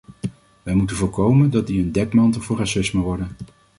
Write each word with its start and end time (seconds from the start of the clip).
Wij 0.63 0.73
moeten 0.73 0.95
voorkomen 0.95 1.49
dat 1.49 1.67
die 1.67 1.81
een 1.81 1.91
dekmantel 1.91 2.41
voor 2.41 2.57
racisme 2.57 3.01
worden. 3.01 3.27